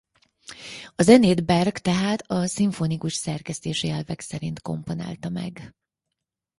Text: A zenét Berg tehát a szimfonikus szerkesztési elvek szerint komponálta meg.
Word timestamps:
A 0.95 1.01
zenét 1.03 1.45
Berg 1.45 1.77
tehát 1.77 2.21
a 2.27 2.45
szimfonikus 2.47 3.13
szerkesztési 3.13 3.89
elvek 3.89 4.19
szerint 4.21 4.61
komponálta 4.61 5.29
meg. 5.29 5.75